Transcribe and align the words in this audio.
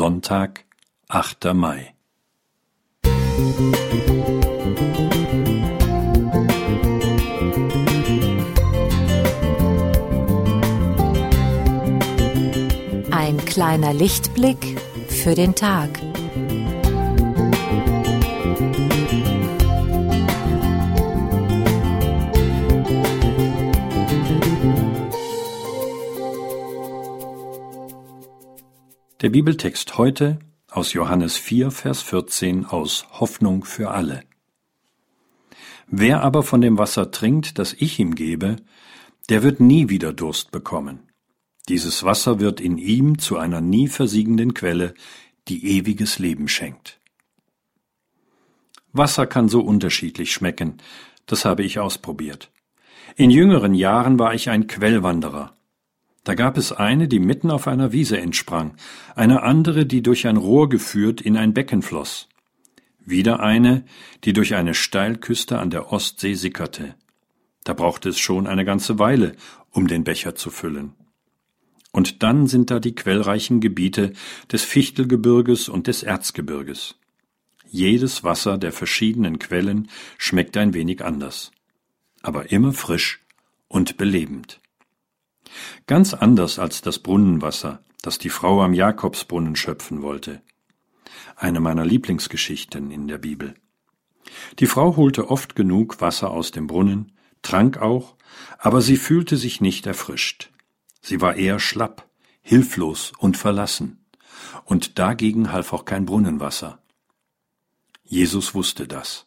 Sonntag, 0.00 0.64
8. 1.08 1.52
Mai. 1.52 1.92
Ein 13.10 13.36
kleiner 13.44 13.92
Lichtblick 13.92 14.80
für 15.06 15.34
den 15.34 15.54
Tag. 15.54 15.90
Der 29.20 29.28
Bibeltext 29.28 29.98
heute 29.98 30.38
aus 30.70 30.94
Johannes 30.94 31.36
4, 31.36 31.70
Vers 31.70 32.00
14 32.00 32.64
aus 32.64 33.06
Hoffnung 33.10 33.64
für 33.64 33.90
alle. 33.90 34.22
Wer 35.88 36.22
aber 36.22 36.42
von 36.42 36.62
dem 36.62 36.78
Wasser 36.78 37.10
trinkt, 37.10 37.58
das 37.58 37.74
ich 37.74 37.98
ihm 37.98 38.14
gebe, 38.14 38.56
der 39.28 39.42
wird 39.42 39.60
nie 39.60 39.90
wieder 39.90 40.14
Durst 40.14 40.52
bekommen. 40.52 41.10
Dieses 41.68 42.02
Wasser 42.02 42.40
wird 42.40 42.62
in 42.62 42.78
ihm 42.78 43.18
zu 43.18 43.36
einer 43.36 43.60
nie 43.60 43.88
versiegenden 43.88 44.54
Quelle, 44.54 44.94
die 45.48 45.66
ewiges 45.76 46.18
Leben 46.18 46.48
schenkt. 46.48 46.98
Wasser 48.94 49.26
kann 49.26 49.50
so 49.50 49.60
unterschiedlich 49.60 50.32
schmecken, 50.32 50.78
das 51.26 51.44
habe 51.44 51.62
ich 51.62 51.78
ausprobiert. 51.78 52.50
In 53.16 53.30
jüngeren 53.30 53.74
Jahren 53.74 54.18
war 54.18 54.32
ich 54.32 54.48
ein 54.48 54.66
Quellwanderer. 54.66 55.59
Da 56.30 56.36
gab 56.36 56.56
es 56.56 56.70
eine, 56.70 57.08
die 57.08 57.18
mitten 57.18 57.50
auf 57.50 57.66
einer 57.66 57.90
Wiese 57.90 58.16
entsprang, 58.16 58.76
eine 59.16 59.42
andere, 59.42 59.84
die 59.84 60.00
durch 60.00 60.28
ein 60.28 60.36
Rohr 60.36 60.68
geführt 60.68 61.20
in 61.20 61.36
ein 61.36 61.54
Becken 61.54 61.82
floss, 61.82 62.28
wieder 63.04 63.40
eine, 63.40 63.84
die 64.22 64.32
durch 64.32 64.54
eine 64.54 64.74
Steilküste 64.74 65.58
an 65.58 65.70
der 65.70 65.92
Ostsee 65.92 66.34
sickerte. 66.34 66.94
Da 67.64 67.72
brauchte 67.72 68.10
es 68.10 68.20
schon 68.20 68.46
eine 68.46 68.64
ganze 68.64 69.00
Weile, 69.00 69.32
um 69.72 69.88
den 69.88 70.04
Becher 70.04 70.36
zu 70.36 70.50
füllen. 70.50 70.92
Und 71.90 72.22
dann 72.22 72.46
sind 72.46 72.70
da 72.70 72.78
die 72.78 72.94
quellreichen 72.94 73.58
Gebiete 73.58 74.12
des 74.52 74.62
Fichtelgebirges 74.62 75.68
und 75.68 75.88
des 75.88 76.04
Erzgebirges. 76.04 76.94
Jedes 77.68 78.22
Wasser 78.22 78.56
der 78.56 78.70
verschiedenen 78.70 79.40
Quellen 79.40 79.90
schmeckt 80.16 80.56
ein 80.56 80.74
wenig 80.74 81.04
anders, 81.04 81.50
aber 82.22 82.52
immer 82.52 82.72
frisch 82.72 83.18
und 83.66 83.96
belebend. 83.96 84.60
Ganz 85.86 86.14
anders 86.14 86.58
als 86.58 86.80
das 86.80 86.98
Brunnenwasser, 86.98 87.82
das 88.02 88.18
die 88.18 88.30
Frau 88.30 88.62
am 88.62 88.74
Jakobsbrunnen 88.74 89.56
schöpfen 89.56 90.02
wollte. 90.02 90.42
Eine 91.36 91.60
meiner 91.60 91.84
Lieblingsgeschichten 91.84 92.90
in 92.90 93.08
der 93.08 93.18
Bibel. 93.18 93.54
Die 94.58 94.66
Frau 94.66 94.96
holte 94.96 95.30
oft 95.30 95.54
genug 95.54 96.00
Wasser 96.00 96.30
aus 96.30 96.50
dem 96.50 96.66
Brunnen, 96.66 97.12
trank 97.42 97.78
auch, 97.78 98.16
aber 98.58 98.80
sie 98.80 98.96
fühlte 98.96 99.36
sich 99.36 99.60
nicht 99.60 99.86
erfrischt. 99.86 100.50
Sie 101.00 101.20
war 101.20 101.36
eher 101.36 101.58
schlapp, 101.58 102.08
hilflos 102.42 103.12
und 103.18 103.36
verlassen, 103.36 104.04
und 104.64 104.98
dagegen 104.98 105.52
half 105.52 105.72
auch 105.72 105.84
kein 105.84 106.06
Brunnenwasser. 106.06 106.78
Jesus 108.04 108.54
wusste 108.54 108.86
das. 108.86 109.26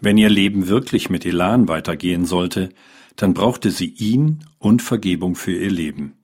Wenn 0.00 0.18
ihr 0.18 0.28
Leben 0.28 0.68
wirklich 0.68 1.10
mit 1.10 1.24
Elan 1.24 1.68
weitergehen 1.68 2.24
sollte, 2.26 2.70
dann 3.16 3.34
brauchte 3.34 3.70
sie 3.70 3.88
ihn 3.88 4.44
und 4.58 4.82
Vergebung 4.82 5.34
für 5.34 5.52
ihr 5.52 5.70
Leben. 5.70 6.14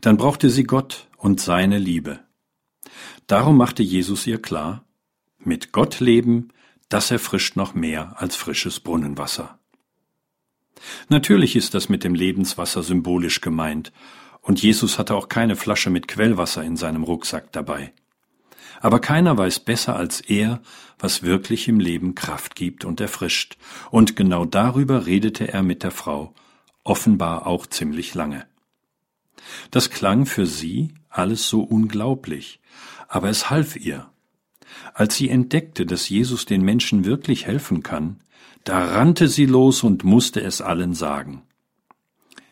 Dann 0.00 0.16
brauchte 0.16 0.50
sie 0.50 0.64
Gott 0.64 1.08
und 1.16 1.40
seine 1.40 1.78
Liebe. 1.78 2.20
Darum 3.26 3.56
machte 3.56 3.82
Jesus 3.82 4.26
ihr 4.26 4.40
klar, 4.40 4.84
mit 5.38 5.72
Gott 5.72 6.00
leben, 6.00 6.48
das 6.88 7.10
erfrischt 7.10 7.56
noch 7.56 7.74
mehr 7.74 8.20
als 8.20 8.36
frisches 8.36 8.80
Brunnenwasser. 8.80 9.58
Natürlich 11.08 11.56
ist 11.56 11.74
das 11.74 11.88
mit 11.88 12.04
dem 12.04 12.14
Lebenswasser 12.14 12.82
symbolisch 12.82 13.40
gemeint, 13.40 13.92
und 14.40 14.62
Jesus 14.62 14.98
hatte 14.98 15.14
auch 15.14 15.28
keine 15.28 15.56
Flasche 15.56 15.88
mit 15.88 16.06
Quellwasser 16.06 16.62
in 16.62 16.76
seinem 16.76 17.02
Rucksack 17.02 17.50
dabei. 17.52 17.94
Aber 18.80 19.00
keiner 19.00 19.36
weiß 19.36 19.60
besser 19.60 19.96
als 19.96 20.20
er, 20.20 20.60
was 20.98 21.22
wirklich 21.22 21.68
im 21.68 21.80
Leben 21.80 22.14
Kraft 22.14 22.54
gibt 22.54 22.84
und 22.84 23.00
erfrischt, 23.00 23.56
und 23.90 24.16
genau 24.16 24.44
darüber 24.44 25.06
redete 25.06 25.52
er 25.52 25.62
mit 25.62 25.82
der 25.82 25.90
Frau, 25.90 26.34
offenbar 26.82 27.46
auch 27.46 27.66
ziemlich 27.66 28.14
lange. 28.14 28.46
Das 29.70 29.90
klang 29.90 30.26
für 30.26 30.46
sie 30.46 30.94
alles 31.08 31.48
so 31.48 31.62
unglaublich, 31.62 32.60
aber 33.08 33.28
es 33.28 33.50
half 33.50 33.76
ihr. 33.76 34.10
Als 34.92 35.16
sie 35.16 35.28
entdeckte, 35.28 35.86
dass 35.86 36.08
Jesus 36.08 36.46
den 36.46 36.62
Menschen 36.62 37.04
wirklich 37.04 37.46
helfen 37.46 37.82
kann, 37.82 38.20
da 38.64 38.84
rannte 38.84 39.28
sie 39.28 39.46
los 39.46 39.82
und 39.82 40.04
musste 40.04 40.40
es 40.40 40.60
allen 40.60 40.94
sagen. 40.94 41.42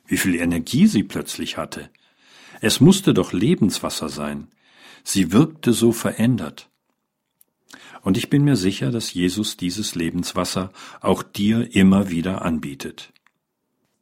Wie 0.07 0.19
viel 0.19 0.35
Energie 0.35 0.87
sie 0.87 1.05
plötzlich 1.05 1.57
hatte. 1.57 1.89
Es 2.61 2.81
musste 2.81 3.15
doch 3.15 3.33
Lebenswasser 3.33 4.09
sein, 4.09 4.49
Sie 5.05 5.33
wirkte 5.33 5.73
so 5.73 5.93
verändert. 5.93 6.71
Und 8.03 8.17
ich 8.17 8.31
bin 8.31 8.45
mir 8.45 8.57
sicher, 8.57 8.91
dass 8.91 9.15
Jesus 9.15 9.57
dieses 9.57 9.95
Lebenswasser 9.95 10.73
auch 11.01 11.23
dir 11.23 11.75
immer 11.75 12.11
wieder 12.11 12.43
anbietet. 12.43 13.13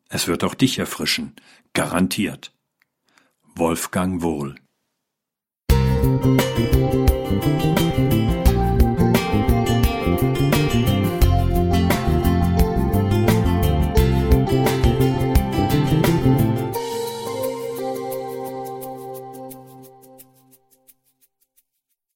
Es 0.08 0.26
wird 0.26 0.42
auch 0.42 0.54
dich 0.54 0.78
erfrischen, 0.78 1.34
garantiert. 1.72 2.52
Wolfgang 3.54 4.22
Wohl 4.22 4.54
Musik 6.02 6.99